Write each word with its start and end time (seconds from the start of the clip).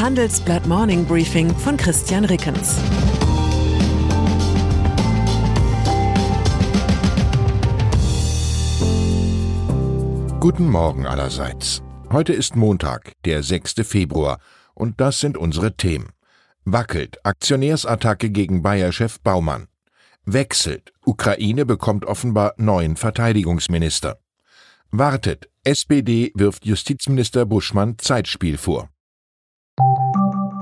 Handelsblatt 0.00 0.66
Morning 0.66 1.04
Briefing 1.04 1.54
von 1.54 1.76
Christian 1.76 2.24
Rickens. 2.24 2.78
Guten 10.40 10.70
Morgen 10.70 11.04
allerseits. 11.04 11.82
Heute 12.10 12.32
ist 12.32 12.56
Montag, 12.56 13.12
der 13.26 13.42
6. 13.42 13.74
Februar, 13.82 14.38
und 14.72 15.02
das 15.02 15.20
sind 15.20 15.36
unsere 15.36 15.76
Themen. 15.76 16.08
Wackelt 16.64 17.18
Aktionärsattacke 17.26 18.30
gegen 18.30 18.62
Bayer-Chef 18.62 19.20
Baumann. 19.20 19.66
Wechselt 20.24 20.94
Ukraine 21.04 21.66
bekommt 21.66 22.06
offenbar 22.06 22.54
neuen 22.56 22.96
Verteidigungsminister. 22.96 24.18
Wartet 24.90 25.50
SPD 25.62 26.32
wirft 26.34 26.64
Justizminister 26.64 27.44
Buschmann 27.44 27.98
Zeitspiel 27.98 28.56
vor. 28.56 28.88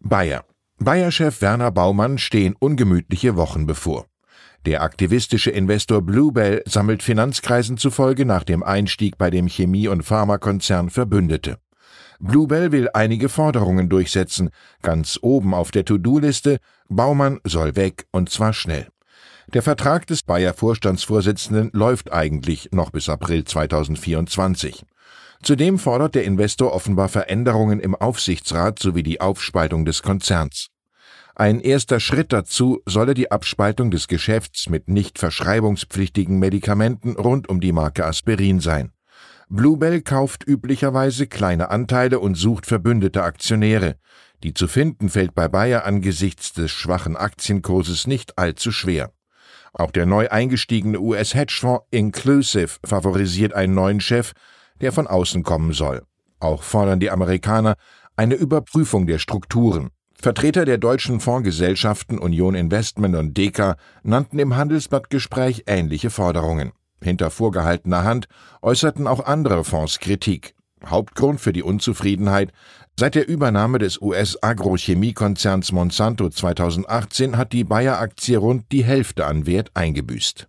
Bayer. 0.00 0.44
Bayer-Chef 0.78 1.40
Werner 1.40 1.70
Baumann 1.70 2.18
stehen 2.18 2.56
ungemütliche 2.58 3.36
Wochen 3.36 3.66
bevor. 3.66 4.06
Der 4.66 4.82
aktivistische 4.82 5.50
Investor 5.50 6.02
Bluebell 6.02 6.62
sammelt 6.66 7.02
Finanzkreisen 7.02 7.78
zufolge 7.78 8.24
nach 8.24 8.44
dem 8.44 8.62
Einstieg 8.62 9.18
bei 9.18 9.30
dem 9.30 9.48
Chemie- 9.48 9.88
und 9.88 10.04
Pharmakonzern 10.04 10.90
Verbündete. 10.90 11.58
Bluebell 12.22 12.70
will 12.70 12.88
einige 12.94 13.28
Forderungen 13.28 13.88
durchsetzen. 13.88 14.50
Ganz 14.80 15.18
oben 15.22 15.54
auf 15.54 15.72
der 15.72 15.84
To-Do-Liste 15.84 16.58
Baumann 16.88 17.40
soll 17.42 17.74
weg 17.74 18.06
und 18.12 18.30
zwar 18.30 18.52
schnell. 18.52 18.86
Der 19.52 19.62
Vertrag 19.62 20.06
des 20.06 20.22
Bayer 20.22 20.54
Vorstandsvorsitzenden 20.54 21.70
läuft 21.72 22.12
eigentlich 22.12 22.68
noch 22.70 22.90
bis 22.90 23.08
April 23.08 23.42
2024. 23.42 24.84
Zudem 25.42 25.80
fordert 25.80 26.14
der 26.14 26.22
Investor 26.22 26.72
offenbar 26.72 27.08
Veränderungen 27.08 27.80
im 27.80 27.96
Aufsichtsrat 27.96 28.78
sowie 28.78 29.02
die 29.02 29.20
Aufspaltung 29.20 29.84
des 29.84 30.02
Konzerns. 30.02 30.68
Ein 31.34 31.58
erster 31.60 31.98
Schritt 31.98 32.32
dazu 32.32 32.80
solle 32.86 33.14
die 33.14 33.32
Abspaltung 33.32 33.90
des 33.90 34.06
Geschäfts 34.06 34.68
mit 34.68 34.88
nicht 34.88 35.18
verschreibungspflichtigen 35.18 36.38
Medikamenten 36.38 37.16
rund 37.16 37.48
um 37.48 37.60
die 37.60 37.72
Marke 37.72 38.04
Aspirin 38.04 38.60
sein. 38.60 38.92
Bluebell 39.54 40.00
kauft 40.00 40.48
üblicherweise 40.48 41.26
kleine 41.26 41.70
Anteile 41.70 42.20
und 42.20 42.36
sucht 42.36 42.64
verbündete 42.64 43.22
Aktionäre. 43.22 43.96
Die 44.42 44.54
zu 44.54 44.66
finden 44.66 45.10
fällt 45.10 45.34
bei 45.34 45.46
Bayer 45.46 45.84
angesichts 45.84 46.54
des 46.54 46.70
schwachen 46.70 47.18
Aktienkurses 47.18 48.06
nicht 48.06 48.38
allzu 48.38 48.72
schwer. 48.72 49.12
Auch 49.74 49.90
der 49.90 50.06
neu 50.06 50.30
eingestiegene 50.30 50.98
US-Hedgefonds 50.98 51.84
Inclusive 51.90 52.78
favorisiert 52.82 53.52
einen 53.52 53.74
neuen 53.74 54.00
Chef, 54.00 54.32
der 54.80 54.90
von 54.90 55.06
außen 55.06 55.42
kommen 55.42 55.74
soll. 55.74 56.00
Auch 56.40 56.62
fordern 56.62 56.98
die 56.98 57.10
Amerikaner 57.10 57.74
eine 58.16 58.36
Überprüfung 58.36 59.06
der 59.06 59.18
Strukturen. 59.18 59.90
Vertreter 60.14 60.64
der 60.64 60.78
deutschen 60.78 61.20
Fondsgesellschaften 61.20 62.18
Union 62.18 62.54
Investment 62.54 63.16
und 63.16 63.36
Deka 63.36 63.76
nannten 64.02 64.38
im 64.38 64.56
Handelsblattgespräch 64.56 65.64
ähnliche 65.66 66.08
Forderungen. 66.08 66.72
Hinter 67.02 67.30
vorgehaltener 67.30 68.04
Hand 68.04 68.26
äußerten 68.62 69.06
auch 69.06 69.24
andere 69.24 69.64
Fonds 69.64 69.98
Kritik. 69.98 70.54
Hauptgrund 70.84 71.40
für 71.40 71.52
die 71.52 71.62
Unzufriedenheit 71.62 72.52
Seit 72.98 73.14
der 73.14 73.26
Übernahme 73.26 73.78
des 73.78 74.00
US-Agrochemiekonzerns 74.02 75.72
Monsanto 75.72 76.28
2018 76.28 77.38
hat 77.38 77.52
die 77.52 77.64
Bayer-Aktie 77.64 78.36
rund 78.36 78.70
die 78.70 78.84
Hälfte 78.84 79.24
an 79.24 79.46
Wert 79.46 79.70
eingebüßt. 79.74 80.46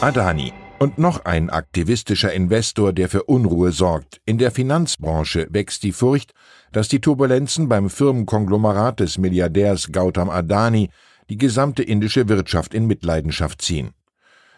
Adani. 0.00 0.52
Und 0.80 0.98
noch 0.98 1.24
ein 1.24 1.48
aktivistischer 1.48 2.32
Investor, 2.32 2.92
der 2.92 3.08
für 3.08 3.22
Unruhe 3.22 3.70
sorgt. 3.70 4.20
In 4.26 4.38
der 4.38 4.50
Finanzbranche 4.50 5.46
wächst 5.50 5.84
die 5.84 5.92
Furcht, 5.92 6.32
dass 6.72 6.88
die 6.88 7.00
Turbulenzen 7.00 7.68
beim 7.68 7.88
Firmenkonglomerat 7.88 8.98
des 8.98 9.16
Milliardärs 9.16 9.92
Gautam 9.92 10.28
Adani 10.28 10.90
die 11.30 11.38
gesamte 11.38 11.84
indische 11.84 12.28
Wirtschaft 12.28 12.74
in 12.74 12.86
Mitleidenschaft 12.86 13.62
ziehen. 13.62 13.92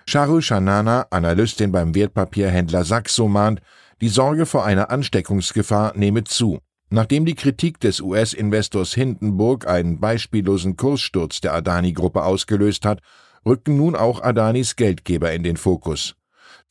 Charu 0.08 0.40
Shanana, 0.40 1.06
Analystin 1.10 1.72
beim 1.72 1.94
Wertpapierhändler 1.94 2.84
Saxo, 2.84 3.26
mahnt, 3.26 3.60
die 4.00 4.08
Sorge 4.08 4.46
vor 4.46 4.64
einer 4.64 4.90
Ansteckungsgefahr 4.90 5.96
nehme 5.96 6.22
zu. 6.22 6.60
Nachdem 6.90 7.24
die 7.24 7.34
Kritik 7.34 7.80
des 7.80 8.00
US-Investors 8.00 8.94
Hindenburg 8.94 9.66
einen 9.66 9.98
beispiellosen 9.98 10.76
Kurssturz 10.76 11.40
der 11.40 11.54
Adani-Gruppe 11.54 12.22
ausgelöst 12.22 12.86
hat, 12.86 13.00
rücken 13.44 13.76
nun 13.76 13.96
auch 13.96 14.22
Adanis 14.22 14.76
Geldgeber 14.76 15.32
in 15.32 15.42
den 15.42 15.56
Fokus. 15.56 16.14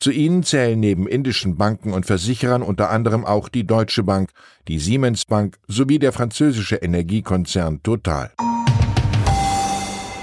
Zu 0.00 0.12
ihnen 0.12 0.42
zählen 0.42 0.80
neben 0.80 1.06
indischen 1.06 1.58
Banken 1.58 1.92
und 1.92 2.06
Versicherern 2.06 2.62
unter 2.62 2.88
anderem 2.88 3.26
auch 3.26 3.50
die 3.50 3.66
Deutsche 3.66 4.02
Bank, 4.02 4.30
die 4.66 4.78
Siemens 4.78 5.26
Bank 5.26 5.58
sowie 5.68 5.98
der 5.98 6.12
französische 6.12 6.76
Energiekonzern 6.76 7.82
Total. 7.82 8.30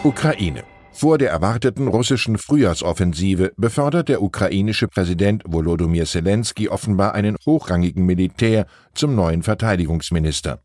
Ukraine 0.03 0.63
vor 0.93 1.17
der 1.17 1.31
erwarteten 1.31 1.87
russischen 1.87 2.37
Frühjahrsoffensive 2.37 3.51
befördert 3.57 4.09
der 4.09 4.21
ukrainische 4.21 4.87
Präsident 4.87 5.43
Volodymyr 5.45 6.05
Zelensky 6.05 6.69
offenbar 6.69 7.13
einen 7.15 7.35
hochrangigen 7.45 8.05
Militär 8.05 8.67
zum 8.93 9.15
neuen 9.15 9.43
Verteidigungsminister. 9.43 10.61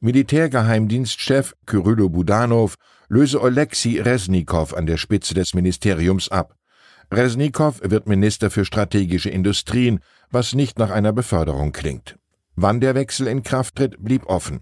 Militärgeheimdienstchef 0.00 1.54
Kyrylo 1.66 2.08
Budanov 2.08 2.74
löse 3.08 3.40
Oleksiy 3.40 4.00
Resnikow 4.00 4.74
an 4.74 4.86
der 4.86 4.96
Spitze 4.96 5.34
des 5.34 5.54
Ministeriums 5.54 6.30
ab. 6.30 6.54
Resnikow 7.12 7.80
wird 7.82 8.06
Minister 8.06 8.50
für 8.50 8.64
strategische 8.64 9.30
Industrien, 9.30 10.00
was 10.30 10.54
nicht 10.54 10.78
nach 10.78 10.90
einer 10.90 11.12
Beförderung 11.12 11.72
klingt. 11.72 12.16
Wann 12.56 12.80
der 12.80 12.94
Wechsel 12.94 13.26
in 13.26 13.42
Kraft 13.42 13.76
tritt, 13.76 13.96
blieb 14.02 14.26
offen. 14.26 14.60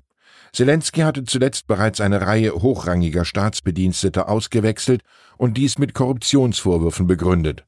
Zelensky 0.53 1.00
hatte 1.00 1.25
zuletzt 1.25 1.66
bereits 1.66 2.00
eine 2.00 2.26
Reihe 2.26 2.53
hochrangiger 2.53 3.25
Staatsbediensteter 3.25 4.28
ausgewechselt 4.28 5.03
und 5.36 5.56
dies 5.56 5.78
mit 5.78 5.94
Korruptionsvorwürfen 5.94 7.06
begründet. 7.06 7.64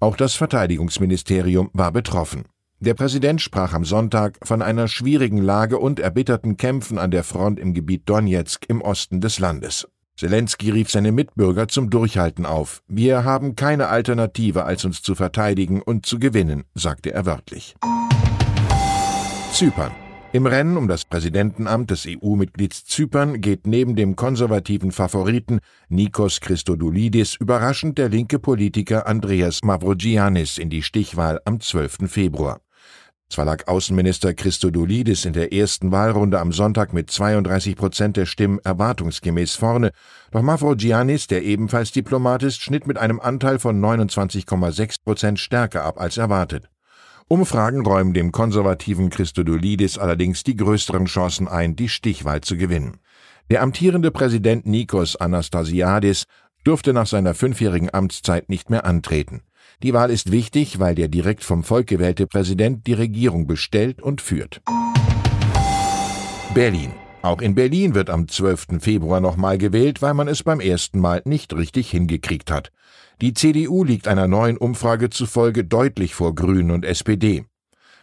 Auch 0.00 0.16
das 0.16 0.34
Verteidigungsministerium 0.34 1.70
war 1.72 1.92
betroffen. 1.92 2.44
Der 2.80 2.94
Präsident 2.94 3.40
sprach 3.40 3.72
am 3.72 3.84
Sonntag 3.84 4.38
von 4.44 4.62
einer 4.62 4.86
schwierigen 4.86 5.38
Lage 5.38 5.78
und 5.78 5.98
erbitterten 5.98 6.56
Kämpfen 6.56 6.98
an 6.98 7.10
der 7.10 7.24
Front 7.24 7.58
im 7.58 7.74
Gebiet 7.74 8.08
Donetsk 8.08 8.66
im 8.68 8.82
Osten 8.82 9.20
des 9.20 9.40
Landes. 9.40 9.88
Zelensky 10.16 10.70
rief 10.70 10.90
seine 10.90 11.12
Mitbürger 11.12 11.68
zum 11.68 11.90
Durchhalten 11.90 12.46
auf. 12.46 12.82
Wir 12.86 13.24
haben 13.24 13.56
keine 13.56 13.88
Alternative, 13.88 14.64
als 14.64 14.84
uns 14.84 15.02
zu 15.02 15.14
verteidigen 15.14 15.82
und 15.82 16.06
zu 16.06 16.18
gewinnen, 16.18 16.64
sagte 16.74 17.12
er 17.12 17.26
wörtlich. 17.26 17.76
Zypern. 19.52 19.92
Im 20.30 20.44
Rennen 20.44 20.76
um 20.76 20.88
das 20.88 21.06
Präsidentenamt 21.06 21.90
des 21.90 22.06
EU-Mitglieds 22.06 22.84
Zypern 22.84 23.40
geht 23.40 23.66
neben 23.66 23.96
dem 23.96 24.14
konservativen 24.14 24.92
Favoriten 24.92 25.60
Nikos 25.88 26.40
Christodoulidis 26.42 27.36
überraschend 27.36 27.96
der 27.96 28.10
linke 28.10 28.38
Politiker 28.38 29.06
Andreas 29.06 29.60
Mavrogiannis 29.64 30.58
in 30.58 30.68
die 30.68 30.82
Stichwahl 30.82 31.40
am 31.46 31.60
12. 31.60 32.10
Februar. 32.10 32.60
Zwar 33.30 33.46
lag 33.46 33.68
Außenminister 33.68 34.34
Christodoulidis 34.34 35.24
in 35.24 35.32
der 35.32 35.54
ersten 35.54 35.92
Wahlrunde 35.92 36.40
am 36.40 36.52
Sonntag 36.52 36.92
mit 36.92 37.10
32 37.10 37.74
Prozent 37.74 38.18
der 38.18 38.26
Stimmen 38.26 38.58
erwartungsgemäß 38.62 39.54
vorne, 39.54 39.92
doch 40.30 40.42
Mavrogiannis, 40.42 41.26
der 41.26 41.42
ebenfalls 41.42 41.90
Diplomat 41.92 42.42
ist, 42.42 42.60
schnitt 42.60 42.86
mit 42.86 42.98
einem 42.98 43.18
Anteil 43.18 43.58
von 43.58 43.80
29,6 43.80 44.96
Prozent 45.04 45.38
stärker 45.38 45.84
ab 45.84 45.98
als 45.98 46.18
erwartet. 46.18 46.68
Umfragen 47.30 47.84
räumen 47.84 48.14
dem 48.14 48.32
konservativen 48.32 49.10
Christodoulidis 49.10 49.98
allerdings 49.98 50.44
die 50.44 50.56
größeren 50.56 51.04
Chancen 51.04 51.46
ein, 51.46 51.76
die 51.76 51.90
Stichwahl 51.90 52.40
zu 52.40 52.56
gewinnen. 52.56 53.00
Der 53.50 53.62
amtierende 53.62 54.10
Präsident 54.10 54.64
Nikos 54.64 55.14
Anastasiadis 55.14 56.24
durfte 56.64 56.94
nach 56.94 57.06
seiner 57.06 57.34
fünfjährigen 57.34 57.92
Amtszeit 57.92 58.48
nicht 58.48 58.70
mehr 58.70 58.86
antreten. 58.86 59.42
Die 59.82 59.92
Wahl 59.92 60.10
ist 60.10 60.32
wichtig, 60.32 60.80
weil 60.80 60.94
der 60.94 61.08
direkt 61.08 61.44
vom 61.44 61.64
Volk 61.64 61.86
gewählte 61.86 62.26
Präsident 62.26 62.86
die 62.86 62.94
Regierung 62.94 63.46
bestellt 63.46 64.00
und 64.00 64.22
führt. 64.22 64.62
Berlin. 66.54 66.92
Auch 67.28 67.42
in 67.42 67.54
Berlin 67.54 67.94
wird 67.94 68.08
am 68.08 68.26
12. 68.26 68.80
Februar 68.80 69.20
nochmal 69.20 69.58
gewählt, 69.58 70.00
weil 70.00 70.14
man 70.14 70.28
es 70.28 70.42
beim 70.42 70.60
ersten 70.60 70.98
Mal 70.98 71.20
nicht 71.26 71.54
richtig 71.54 71.90
hingekriegt 71.90 72.50
hat. 72.50 72.72
Die 73.20 73.34
CDU 73.34 73.84
liegt 73.84 74.08
einer 74.08 74.26
neuen 74.26 74.56
Umfrage 74.56 75.10
zufolge 75.10 75.62
deutlich 75.62 76.14
vor 76.14 76.34
Grünen 76.34 76.70
und 76.70 76.86
SPD. 76.86 77.44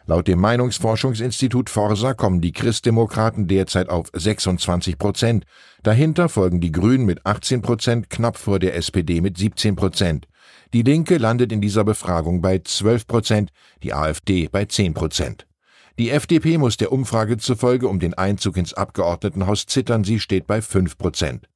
Laut 0.06 0.28
dem 0.28 0.40
Meinungsforschungsinstitut 0.40 1.72
Forsa 1.72 2.14
kommen 2.14 2.40
die 2.40 2.52
Christdemokraten 2.52 3.48
derzeit 3.48 3.90
auf 3.90 4.12
26 4.14 5.00
Prozent. 5.00 5.46
Dahinter 5.82 6.30
folgen 6.30 6.62
die 6.62 6.72
Grünen 6.72 7.08
mit 7.08 7.26
18 7.26 7.64
Prozent, 7.64 8.12
knapp 8.12 8.38
vor 8.38 8.60
der 8.60 8.76
SPD 8.76 9.22
mit 9.22 9.40
17 9.40 9.76
Prozent. 9.76 10.28
Die 10.72 10.84
Linke 10.84 11.18
landet 11.18 11.52
in 11.52 11.62
dieser 11.62 11.84
Befragung 11.84 12.42
bei 12.42 12.60
12 12.60 13.08
Prozent, 13.08 13.50
die 13.82 13.92
AfD 13.92 14.50
bei 14.50 14.66
10 14.66 14.94
Prozent. 14.94 15.48
Die 15.98 16.10
FDP 16.10 16.58
muss 16.58 16.76
der 16.76 16.92
Umfrage 16.92 17.38
zufolge 17.38 17.88
um 17.88 18.00
den 18.00 18.14
Einzug 18.14 18.58
ins 18.58 18.74
Abgeordnetenhaus 18.74 19.66
zittern, 19.66 20.04
sie 20.04 20.20
steht 20.20 20.46
bei 20.46 20.62
5 20.62 20.98
Prozent. 20.98 21.48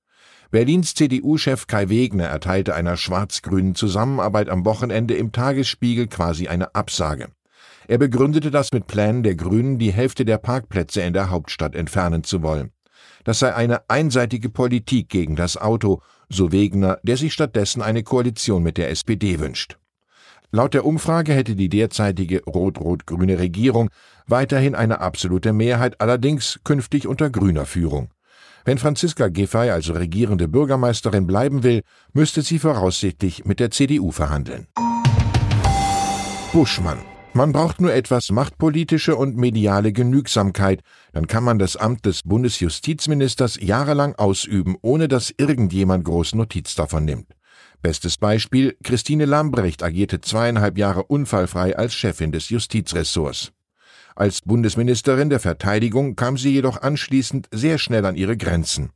Berlins 0.50 0.96
CDU-Chef 0.96 1.68
Kai 1.68 1.90
Wegner 1.90 2.28
erteilte 2.28 2.74
einer 2.74 2.96
schwarz-grünen 2.96 3.76
Zusammenarbeit 3.76 4.48
am 4.48 4.64
Wochenende 4.64 5.16
im 5.16 5.34
Tagesspiegel 5.34 6.08
quasi 6.08 6.48
eine 6.48 6.74
Absage. 6.74 7.28
Er 7.90 7.98
begründete 7.98 8.50
das 8.50 8.72
mit 8.72 8.88
Plänen 8.88 9.24
der 9.24 9.36
Grünen, 9.36 9.78
die 9.78 9.92
Hälfte 9.92 10.24
der 10.24 10.38
Parkplätze 10.38 11.02
in 11.02 11.12
der 11.12 11.30
Hauptstadt 11.30 11.76
entfernen 11.76 12.24
zu 12.24 12.42
wollen. 12.42 12.72
Das 13.26 13.40
sei 13.40 13.54
eine 13.54 13.90
einseitige 13.90 14.50
Politik 14.50 15.10
gegen 15.10 15.36
das 15.36 15.58
Auto, 15.58 16.02
so 16.30 16.54
Wegner, 16.54 17.00
der 17.04 17.18
sich 17.18 17.34
stattdessen 17.34 17.82
eine 17.82 18.04
Koalition 18.04 18.64
mit 18.64 18.78
der 18.78 18.90
SPD 18.90 19.40
wünscht. 19.40 19.79
Laut 20.52 20.74
der 20.74 20.86
Umfrage 20.86 21.34
hätte 21.34 21.56
die 21.56 21.70
derzeitige 21.70 22.44
rot-rot-grüne 22.44 23.38
Regierung 23.38 23.90
weiterhin 24.26 24.74
eine 24.74 25.00
absolute 25.00 25.54
Mehrheit, 25.54 26.02
allerdings 26.02 26.60
künftig 26.64 27.08
unter 27.08 27.30
grüner 27.30 27.66
Führung. 27.66 28.10
Wenn 28.66 28.78
Franziska 28.78 29.30
Giffey 29.30 29.70
also 29.70 29.94
regierende 29.94 30.48
Bürgermeisterin 30.48 31.28
bleiben 31.28 31.64
will, 31.64 31.82
müsste 32.14 32.42
sie 32.42 32.60
voraussichtlich 32.60 33.46
mit 33.46 33.60
der 33.60 33.72
CDU 33.72 34.12
verhandeln. 34.12 34.68
Buschmann 36.52 37.00
man 37.34 37.52
braucht 37.52 37.80
nur 37.80 37.94
etwas 37.94 38.32
machtpolitische 38.32 39.16
und 39.16 39.38
mediale 39.38 39.94
Genügsamkeit, 39.94 40.82
dann 41.14 41.28
kann 41.28 41.44
man 41.44 41.60
das 41.60 41.78
Amt 41.78 42.06
des 42.06 42.24
Bundesjustizministers 42.24 43.60
jahrelang 43.62 44.16
ausüben, 44.16 44.76
ohne 44.82 45.08
dass 45.08 45.34
irgendjemand 45.38 46.06
groß 46.06 46.34
Notiz 46.34 46.74
davon 46.74 47.06
nimmt. 47.06 47.28
Bestes 47.82 48.18
Beispiel, 48.18 48.76
Christine 48.84 49.26
Lambrecht 49.26 49.84
agierte 49.84 50.20
zweieinhalb 50.20 50.78
Jahre 50.78 51.04
unfallfrei 51.04 51.78
als 51.78 51.94
Chefin 51.94 52.34
des 52.34 52.50
Justizressorts. 52.50 53.54
Als 54.16 54.42
Bundesministerin 54.42 55.30
der 55.30 55.40
Verteidigung 55.40 56.18
kam 56.18 56.38
sie 56.38 56.52
jedoch 56.52 56.82
anschließend 56.82 57.48
sehr 57.52 57.78
schnell 57.78 58.06
an 58.06 58.18
ihre 58.18 58.36
Grenzen. 58.36 58.90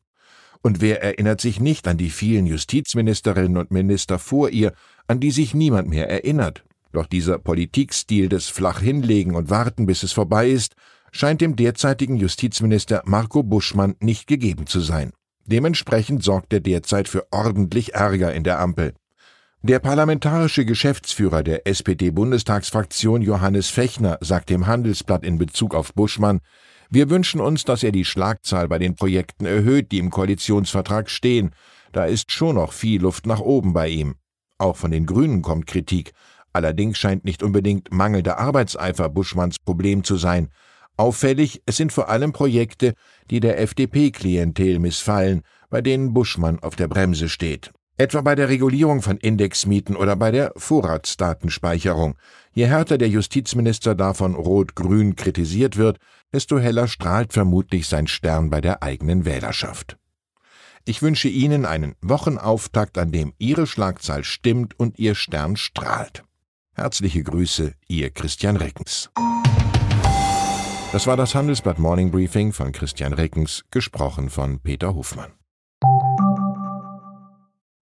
Und 0.62 0.82
wer 0.82 1.02
erinnert 1.02 1.40
sich 1.40 1.62
nicht 1.62 1.88
an 1.88 1.98
die 1.98 2.10
vielen 2.10 2.46
Justizministerinnen 2.46 3.58
und 3.58 3.72
Minister 3.72 4.20
vor 4.20 4.50
ihr, 4.50 4.74
an 5.08 5.22
die 5.22 5.32
sich 5.32 5.54
niemand 5.54 5.88
mehr 5.88 6.10
erinnert? 6.10 6.66
Doch 6.92 7.06
dieser 7.06 7.40
Politikstil 7.40 8.28
des 8.28 8.50
flach 8.50 8.82
hinlegen 8.82 9.36
und 9.36 9.50
warten, 9.50 9.86
bis 9.86 10.04
es 10.04 10.12
vorbei 10.12 10.50
ist, 10.50 10.76
scheint 11.12 11.40
dem 11.40 11.56
derzeitigen 11.56 12.18
Justizminister 12.18 13.02
Marco 13.06 13.44
Buschmann 13.44 13.96
nicht 14.00 14.28
gegeben 14.28 14.68
zu 14.68 14.82
sein. 14.82 15.14
Dementsprechend 15.46 16.24
sorgt 16.24 16.54
er 16.54 16.60
derzeit 16.60 17.08
für 17.08 17.28
ordentlich 17.32 17.94
Ärger 17.94 18.34
in 18.34 18.44
der 18.44 18.60
Ampel. 18.60 18.94
Der 19.62 19.80
parlamentarische 19.80 20.66
Geschäftsführer 20.66 21.44
der 21.44 21.68
SPD-Bundestagsfraktion 21.68 23.22
Johannes 23.22 23.70
Fechner 23.70 24.18
sagt 24.22 24.50
dem 24.50 24.68
Handelsblatt 24.68 25.24
in 25.24 25.38
Bezug 25.38 25.74
auf 25.74 25.94
Buschmann, 25.94 26.42
wir 26.90 27.10
wünschen 27.10 27.42
uns, 27.42 27.64
dass 27.64 27.82
er 27.82 27.92
die 27.92 28.06
Schlagzahl 28.06 28.68
bei 28.68 28.78
den 28.78 28.96
Projekten 28.96 29.46
erhöht, 29.46 29.92
die 29.92 29.98
im 29.98 30.12
Koalitionsvertrag 30.12 31.10
stehen. 31.10 31.50
Da 31.92 32.06
ist 32.06 32.32
schon 32.32 32.56
noch 32.56 32.72
viel 32.72 33.02
Luft 33.02 33.26
nach 33.26 33.40
oben 33.40 33.74
bei 33.74 33.88
ihm. 33.88 34.16
Auch 34.60 34.76
von 34.76 34.92
den 34.92 35.08
Grünen 35.08 35.42
kommt 35.42 35.66
Kritik. 35.66 36.12
Allerdings 36.52 37.00
scheint 37.00 37.26
nicht 37.26 37.42
unbedingt 37.42 37.92
mangelnder 37.92 38.38
Arbeitseifer 38.38 39.10
Buschmanns 39.10 39.58
Problem 39.58 40.04
zu 40.04 40.18
sein. 40.18 40.50
Auffällig, 40.96 41.62
es 41.66 41.78
sind 41.78 41.92
vor 41.92 42.10
allem 42.10 42.34
Projekte, 42.34 42.94
die 43.30 43.40
der 43.40 43.60
FDP-Klientel 43.60 44.80
missfallen, 44.80 45.42
bei 45.70 45.82
denen 45.82 46.14
Buschmann 46.14 46.60
auf 46.60 46.76
der 46.76 46.88
Bremse 46.88 47.30
steht. 47.30 47.72
Etwa 47.98 48.22
bei 48.22 48.36
der 48.36 48.50
Regulierung 48.50 49.02
von 49.02 49.18
Indexmieten 49.18 49.96
oder 49.96 50.16
bei 50.16 50.32
der 50.32 50.52
Vorratsdatenspeicherung. 50.56 52.16
Je 52.52 52.66
härter 52.66 52.98
der 52.98 53.10
Justizminister 53.10 53.94
davon 53.94 54.34
rot-grün 54.36 55.16
kritisiert 55.16 55.78
wird, 55.78 55.98
desto 56.32 56.58
heller 56.58 56.88
strahlt 56.88 57.34
vermutlich 57.34 57.88
sein 57.88 58.08
Stern 58.08 58.50
bei 58.50 58.62
der 58.62 58.82
eigenen 58.82 59.26
Wählerschaft. 59.26 59.98
Ich 60.86 61.02
wünsche 61.02 61.30
Ihnen 61.30 61.66
einen 61.66 61.96
Wochenauftakt, 62.02 62.98
an 62.98 63.12
dem 63.12 63.34
Ihre 63.38 63.68
Schlagzahl 63.68 64.24
stimmt 64.24 64.78
und 64.80 65.00
Ihr 65.00 65.16
Stern 65.16 65.56
strahlt. 65.56 66.24
Herzliche 66.74 67.24
Grüße, 67.24 67.74
Ihr 67.88 68.10
Christian 68.10 68.58
Reckens. 68.58 69.12
Das 70.94 71.08
war 71.08 71.18
das 71.18 71.34
Handelsblatt 71.34 71.80
Morning 71.80 72.12
Briefing 72.12 72.54
von 72.54 72.72
Christian 72.72 73.14
Reckens, 73.14 73.64
gesprochen 73.72 74.30
von 74.30 74.60
Peter 74.60 74.94
Hofmann. 74.94 75.32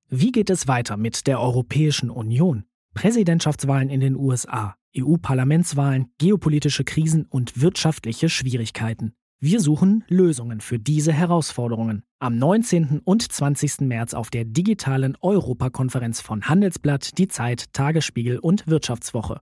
Wie 0.07 0.31
geht 0.31 0.49
es 0.49 0.69
weiter 0.69 0.95
mit 0.95 1.27
der 1.27 1.41
Europäischen 1.41 2.09
Union? 2.09 2.63
Präsidentschaftswahlen 2.93 3.89
in 3.89 3.99
den 3.99 4.15
USA, 4.15 4.77
EU-Parlamentswahlen, 4.97 6.05
geopolitische 6.19 6.85
Krisen 6.85 7.25
und 7.25 7.59
wirtschaftliche 7.59 8.29
Schwierigkeiten. 8.29 9.11
Wir 9.41 9.59
suchen 9.59 10.05
Lösungen 10.07 10.61
für 10.61 10.79
diese 10.79 11.11
Herausforderungen. 11.11 12.03
Am 12.19 12.37
19. 12.37 13.01
und 13.03 13.29
20. 13.29 13.81
März 13.81 14.13
auf 14.13 14.29
der 14.29 14.45
digitalen 14.45 15.17
Europakonferenz 15.19 16.21
von 16.21 16.43
Handelsblatt, 16.43 17.17
Die 17.17 17.27
Zeit, 17.27 17.73
Tagesspiegel 17.73 18.39
und 18.39 18.67
Wirtschaftswoche. 18.67 19.41